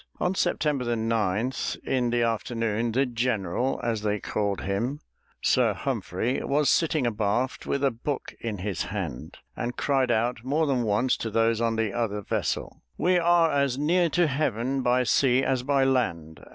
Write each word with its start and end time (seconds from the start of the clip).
On 0.19 0.33
September 0.33 0.95
9, 0.95 1.51
in 1.83 2.09
the 2.09 2.23
afternoon, 2.23 2.91
"the 2.91 3.05
general," 3.05 3.79
as 3.83 4.01
they 4.01 4.19
called 4.19 4.61
him, 4.61 4.99
Sir 5.43 5.75
Humphrey, 5.75 6.41
was 6.43 6.71
sitting 6.71 7.05
abaft 7.05 7.67
with 7.67 7.83
a 7.83 7.91
book 7.91 8.33
in 8.39 8.57
his 8.57 8.85
hand, 8.85 9.37
and 9.55 9.77
cried 9.77 10.09
out 10.09 10.43
more 10.43 10.65
than 10.65 10.81
once 10.81 11.15
to 11.17 11.29
those 11.29 11.61
in 11.61 11.75
the 11.75 11.93
other 11.93 12.23
vessel, 12.23 12.81
"We 12.97 13.19
are 13.19 13.51
as 13.51 13.77
near 13.77 14.09
to 14.09 14.25
heaven 14.25 14.81
by 14.81 15.03
sea 15.03 15.43
as 15.43 15.61
by 15.61 15.83
land." 15.83 16.43